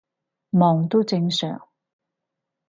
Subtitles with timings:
[0.49, 1.69] 忙都正常